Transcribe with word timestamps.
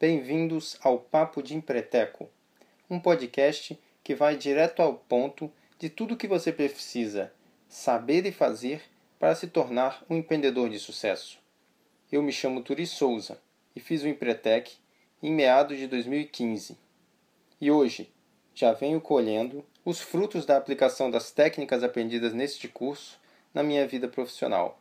Bem-vindos 0.00 0.78
ao 0.80 1.00
Papo 1.00 1.42
de 1.42 1.56
Empreteco, 1.56 2.30
um 2.88 3.00
podcast 3.00 3.76
que 4.04 4.14
vai 4.14 4.36
direto 4.36 4.80
ao 4.80 4.94
ponto 4.94 5.50
de 5.76 5.90
tudo 5.90 6.14
o 6.14 6.16
que 6.16 6.28
você 6.28 6.52
precisa 6.52 7.32
saber 7.68 8.24
e 8.24 8.30
fazer 8.30 8.80
para 9.18 9.34
se 9.34 9.48
tornar 9.48 10.04
um 10.08 10.14
empreendedor 10.14 10.70
de 10.70 10.78
sucesso. 10.78 11.40
Eu 12.12 12.22
me 12.22 12.30
chamo 12.30 12.62
Turi 12.62 12.86
Souza 12.86 13.40
e 13.74 13.80
fiz 13.80 14.04
o 14.04 14.06
Empretec 14.06 14.76
em 15.20 15.32
meados 15.32 15.76
de 15.76 15.88
2015. 15.88 16.78
E 17.60 17.68
hoje 17.68 18.08
já 18.54 18.72
venho 18.72 19.00
colhendo 19.00 19.66
os 19.84 20.00
frutos 20.00 20.46
da 20.46 20.56
aplicação 20.56 21.10
das 21.10 21.32
técnicas 21.32 21.82
aprendidas 21.82 22.32
neste 22.32 22.68
curso 22.68 23.18
na 23.52 23.64
minha 23.64 23.84
vida 23.84 24.06
profissional. 24.06 24.80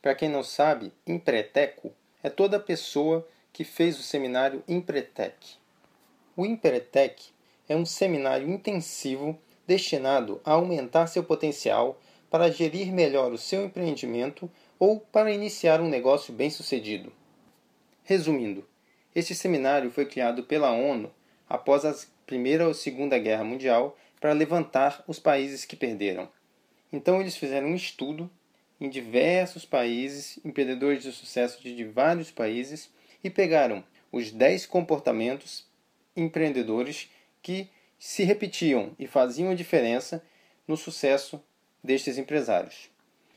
Para 0.00 0.14
quem 0.14 0.28
não 0.28 0.44
sabe, 0.44 0.92
Empreteco 1.04 1.92
é 2.22 2.30
toda 2.30 2.60
pessoa 2.60 3.28
que 3.54 3.62
fez 3.62 3.98
o 3.98 4.02
seminário 4.02 4.64
Empretec. 4.66 5.56
O 6.36 6.44
Empretec 6.44 7.26
é 7.68 7.76
um 7.76 7.86
seminário 7.86 8.50
intensivo 8.50 9.38
destinado 9.64 10.40
a 10.44 10.54
aumentar 10.54 11.06
seu 11.06 11.22
potencial 11.22 11.98
para 12.28 12.50
gerir 12.50 12.92
melhor 12.92 13.32
o 13.32 13.38
seu 13.38 13.64
empreendimento 13.64 14.50
ou 14.76 14.98
para 14.98 15.32
iniciar 15.32 15.80
um 15.80 15.88
negócio 15.88 16.34
bem-sucedido. 16.34 17.12
Resumindo, 18.02 18.66
este 19.14 19.36
seminário 19.36 19.88
foi 19.88 20.04
criado 20.04 20.42
pela 20.42 20.72
ONU 20.72 21.08
após 21.48 21.84
a 21.84 21.94
Primeira 22.26 22.66
ou 22.66 22.74
Segunda 22.74 23.16
Guerra 23.18 23.44
Mundial 23.44 23.96
para 24.20 24.32
levantar 24.32 25.04
os 25.06 25.20
países 25.20 25.64
que 25.64 25.76
perderam. 25.76 26.28
Então 26.92 27.20
eles 27.20 27.36
fizeram 27.36 27.68
um 27.68 27.76
estudo 27.76 28.28
em 28.80 28.88
diversos 28.88 29.64
países, 29.64 30.40
empreendedores 30.44 31.04
de 31.04 31.12
sucesso 31.12 31.62
de 31.62 31.84
vários 31.84 32.32
países, 32.32 32.90
e 33.24 33.30
pegaram 33.30 33.82
os 34.12 34.30
10 34.30 34.66
comportamentos 34.66 35.66
empreendedores 36.14 37.08
que 37.42 37.68
se 37.98 38.22
repetiam 38.22 38.94
e 38.98 39.06
faziam 39.06 39.50
a 39.50 39.54
diferença 39.54 40.22
no 40.68 40.76
sucesso 40.76 41.42
destes 41.82 42.18
empresários. 42.18 42.90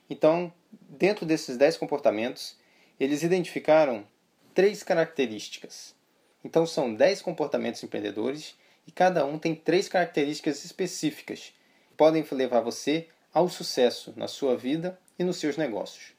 Então, 0.10 0.54
dentro 0.72 1.26
desses 1.26 1.58
10 1.58 1.78
comportamentos, 1.78 2.58
eles 3.00 3.24
identificaram 3.24 4.06
três 4.54 4.84
características. 4.84 5.96
Então, 6.44 6.66
são 6.66 6.94
10 6.94 7.22
comportamentos 7.22 7.82
empreendedores 7.84 8.56
e 8.86 8.92
cada 8.92 9.26
um 9.26 9.40
tem 9.40 9.56
três 9.56 9.88
características 9.88 10.64
específicas 10.64 11.54
que 11.88 11.94
podem 11.96 12.26
levar 12.32 12.62
você 12.62 13.08
ao 13.34 13.50
sucesso 13.50 14.14
na 14.16 14.28
sua 14.28 14.56
vida 14.56 15.00
e 15.18 15.24
nos 15.24 15.38
seus 15.38 15.58
negócios. 15.58 16.14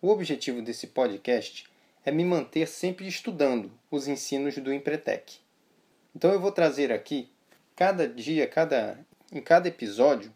O 0.00 0.08
objetivo 0.08 0.62
desse 0.62 0.88
podcast 0.88 1.71
é 2.04 2.10
me 2.10 2.24
manter 2.24 2.66
sempre 2.66 3.06
estudando 3.06 3.70
os 3.90 4.08
ensinos 4.08 4.56
do 4.56 4.72
Empretec. 4.72 5.38
Então 6.14 6.32
eu 6.32 6.40
vou 6.40 6.52
trazer 6.52 6.92
aqui, 6.92 7.30
cada 7.76 8.06
dia, 8.06 8.46
cada, 8.46 8.98
em 9.32 9.40
cada 9.40 9.68
episódio, 9.68 10.32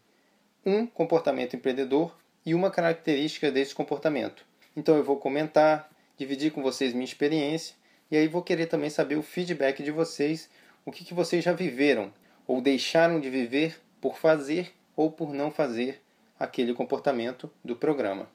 um 0.65 0.87
comportamento 0.87 1.55
empreendedor 1.55 2.15
e 2.45 2.55
uma 2.55 2.71
característica 2.71 3.51
desse 3.51 3.75
comportamento. 3.75 4.45
Então 4.75 4.95
eu 4.95 5.03
vou 5.03 5.17
comentar, 5.17 5.89
dividir 6.17 6.51
com 6.51 6.61
vocês 6.61 6.93
minha 6.93 7.05
experiência 7.05 7.75
e 8.09 8.17
aí 8.17 8.27
vou 8.27 8.41
querer 8.41 8.67
também 8.67 8.89
saber 8.89 9.15
o 9.15 9.23
feedback 9.23 9.83
de 9.83 9.91
vocês, 9.91 10.49
o 10.85 10.91
que, 10.91 11.03
que 11.03 11.13
vocês 11.13 11.43
já 11.43 11.51
viveram 11.51 12.13
ou 12.47 12.61
deixaram 12.61 13.19
de 13.19 13.29
viver 13.29 13.79
por 13.99 14.17
fazer 14.17 14.73
ou 14.95 15.11
por 15.11 15.33
não 15.33 15.51
fazer 15.51 16.01
aquele 16.39 16.73
comportamento 16.73 17.51
do 17.63 17.75
programa. 17.75 18.29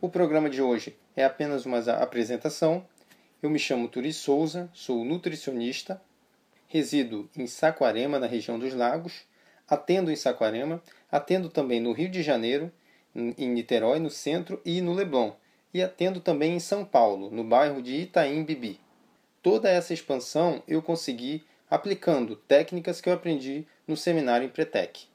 O 0.00 0.08
programa 0.08 0.48
de 0.48 0.62
hoje 0.62 0.96
é 1.16 1.24
apenas 1.24 1.66
uma 1.66 1.78
apresentação. 1.78 2.86
Eu 3.42 3.50
me 3.50 3.58
chamo 3.58 3.88
Turi 3.88 4.12
Souza, 4.12 4.70
sou 4.72 5.04
nutricionista, 5.04 6.00
resido 6.68 7.28
em 7.36 7.48
Saquarema, 7.48 8.16
na 8.16 8.28
região 8.28 8.60
dos 8.60 8.72
Lagos, 8.74 9.24
atendo 9.66 10.08
em 10.12 10.14
Saquarema, 10.14 10.80
atendo 11.10 11.48
também 11.48 11.80
no 11.80 11.90
Rio 11.90 12.08
de 12.08 12.22
Janeiro, 12.22 12.70
em 13.12 13.48
Niterói, 13.48 13.98
no 13.98 14.08
centro 14.08 14.62
e 14.64 14.80
no 14.80 14.92
Leblon, 14.92 15.32
e 15.74 15.82
atendo 15.82 16.20
também 16.20 16.54
em 16.54 16.60
São 16.60 16.84
Paulo, 16.84 17.28
no 17.28 17.42
bairro 17.42 17.82
de 17.82 17.96
Itaim 17.96 18.44
Bibi. 18.44 18.78
Toda 19.42 19.68
essa 19.68 19.92
expansão 19.92 20.62
eu 20.68 20.80
consegui 20.80 21.44
aplicando 21.68 22.36
técnicas 22.36 23.00
que 23.00 23.08
eu 23.08 23.14
aprendi 23.14 23.66
no 23.84 23.96
seminário 23.96 24.46
Empretec. 24.46 25.08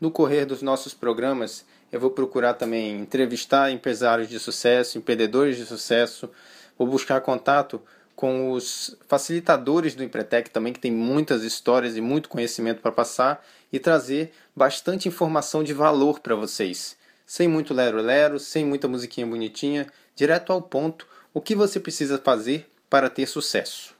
No 0.00 0.10
correr 0.10 0.44
dos 0.44 0.60
nossos 0.60 0.92
programas, 0.92 1.64
eu 1.90 1.98
vou 1.98 2.10
procurar 2.10 2.54
também 2.54 3.00
entrevistar 3.00 3.70
empresários 3.70 4.28
de 4.28 4.38
sucesso, 4.38 4.98
empreendedores 4.98 5.56
de 5.56 5.64
sucesso, 5.64 6.28
vou 6.76 6.86
buscar 6.86 7.20
contato 7.22 7.80
com 8.14 8.50
os 8.50 8.96
facilitadores 9.06 9.94
do 9.94 10.02
Empretec 10.02 10.50
também, 10.50 10.72
que 10.72 10.80
tem 10.80 10.92
muitas 10.92 11.42
histórias 11.42 11.96
e 11.96 12.00
muito 12.00 12.28
conhecimento 12.28 12.80
para 12.80 12.92
passar, 12.92 13.44
e 13.72 13.78
trazer 13.78 14.32
bastante 14.54 15.08
informação 15.08 15.62
de 15.62 15.72
valor 15.72 16.20
para 16.20 16.34
vocês. 16.34 16.96
Sem 17.26 17.48
muito 17.48 17.74
lero-lero, 17.74 18.38
sem 18.38 18.64
muita 18.64 18.88
musiquinha 18.88 19.26
bonitinha, 19.26 19.86
direto 20.14 20.52
ao 20.52 20.62
ponto, 20.62 21.06
o 21.34 21.40
que 21.40 21.54
você 21.54 21.78
precisa 21.78 22.18
fazer 22.18 22.68
para 22.88 23.10
ter 23.10 23.26
sucesso. 23.26 23.94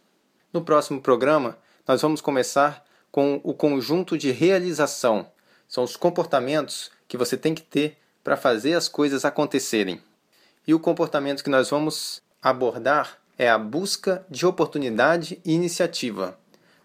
No 0.52 0.62
próximo 0.62 1.00
programa, 1.00 1.58
nós 1.86 2.00
vamos 2.00 2.20
começar 2.20 2.84
com 3.10 3.40
o 3.42 3.52
conjunto 3.52 4.16
de 4.16 4.30
realização 4.30 5.26
são 5.68 5.84
os 5.84 5.96
comportamentos 5.96 6.90
que 7.08 7.16
você 7.16 7.36
tem 7.36 7.54
que 7.54 7.62
ter 7.62 7.96
para 8.22 8.36
fazer 8.36 8.74
as 8.74 8.88
coisas 8.88 9.24
acontecerem. 9.24 10.00
E 10.66 10.74
o 10.74 10.80
comportamento 10.80 11.44
que 11.44 11.50
nós 11.50 11.70
vamos 11.70 12.20
abordar 12.42 13.18
é 13.38 13.48
a 13.48 13.58
busca 13.58 14.26
de 14.28 14.46
oportunidade 14.46 15.40
e 15.44 15.52
iniciativa. 15.52 16.38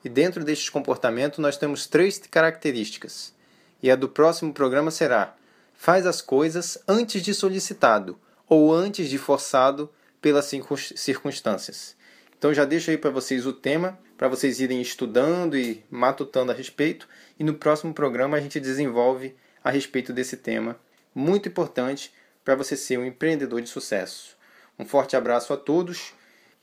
E 0.03 0.09
dentro 0.09 0.43
deste 0.43 0.71
comportamento 0.71 1.41
nós 1.41 1.57
temos 1.57 1.87
três 1.87 2.17
características. 2.19 3.33
E 3.81 3.89
a 3.89 3.95
do 3.95 4.09
próximo 4.09 4.53
programa 4.53 4.91
será: 4.91 5.35
faz 5.73 6.05
as 6.05 6.21
coisas 6.21 6.77
antes 6.87 7.21
de 7.21 7.33
solicitado 7.33 8.19
ou 8.47 8.73
antes 8.73 9.09
de 9.09 9.17
forçado 9.17 9.89
pelas 10.21 10.51
circunstâncias. 10.95 11.95
Então 12.37 12.53
já 12.53 12.65
deixo 12.65 12.91
aí 12.91 12.97
para 12.97 13.09
vocês 13.09 13.45
o 13.45 13.53
tema, 13.53 13.97
para 14.21 14.29
vocês 14.29 14.59
irem 14.59 14.79
estudando 14.79 15.57
e 15.57 15.83
matutando 15.89 16.51
a 16.51 16.53
respeito, 16.53 17.09
e 17.39 17.43
no 17.43 17.55
próximo 17.55 17.91
programa 17.91 18.37
a 18.37 18.39
gente 18.39 18.59
desenvolve 18.59 19.35
a 19.63 19.71
respeito 19.71 20.13
desse 20.13 20.37
tema, 20.37 20.79
muito 21.15 21.49
importante 21.49 22.13
para 22.45 22.53
você 22.53 22.77
ser 22.77 22.99
um 22.99 23.03
empreendedor 23.03 23.59
de 23.63 23.67
sucesso. 23.67 24.37
Um 24.77 24.85
forte 24.85 25.15
abraço 25.15 25.51
a 25.53 25.57
todos. 25.57 26.13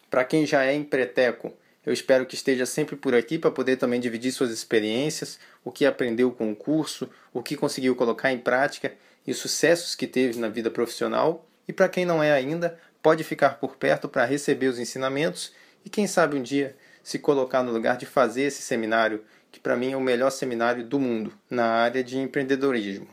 Para 0.09 0.25
quem 0.25 0.47
já 0.47 0.65
é 0.65 0.73
empreteco, 0.73 1.53
eu 1.85 1.93
espero 1.93 2.27
que 2.27 2.37
esteja 2.37 2.65
sempre 2.65 2.95
por 2.95 3.13
aqui 3.13 3.41
para 3.41 3.51
poder 3.51 3.75
também 3.75 3.99
dividir 3.99 4.31
suas 4.31 4.53
experiências, 4.53 5.41
o 5.65 5.73
que 5.73 5.85
aprendeu 5.85 6.31
com 6.31 6.53
o 6.53 6.55
curso, 6.55 7.11
o 7.35 7.43
que 7.43 7.57
conseguiu 7.57 7.97
colocar 7.97 8.31
em 8.31 8.39
prática 8.39 8.95
e 9.27 9.33
os 9.33 9.39
sucessos 9.39 9.97
que 9.97 10.07
teve 10.07 10.39
na 10.39 10.49
vida 10.49 10.71
profissional. 10.71 11.45
E 11.67 11.73
para 11.73 11.89
quem 11.89 12.05
não 12.05 12.23
é 12.23 12.31
ainda, 12.31 12.79
pode 13.03 13.25
ficar 13.25 13.59
por 13.59 13.75
perto 13.75 14.09
para 14.09 14.25
receber 14.25 14.69
os 14.69 14.79
ensinamentos 14.79 15.53
e 15.85 15.91
quem 15.91 16.07
sabe 16.07 16.37
um 16.37 16.43
dia 16.43 16.77
se 17.09 17.19
colocar 17.19 17.63
no 17.63 17.73
lugar 17.73 17.97
de 17.97 18.05
fazer 18.05 18.43
esse 18.43 18.61
seminário, 18.61 19.25
que 19.51 19.59
para 19.59 19.75
mim 19.75 19.93
é 19.93 19.97
o 19.97 20.01
melhor 20.01 20.29
seminário 20.29 20.85
do 20.85 21.01
mundo 21.01 21.33
na 21.49 21.65
área 21.65 22.05
de 22.05 22.19
empreendedorismo. 22.19 23.09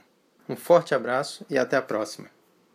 Um 0.49 0.55
forte 0.57 0.93
abraço 0.93 1.45
e 1.49 1.57
até 1.57 1.77
a 1.77 1.81
próxima. 1.81 2.34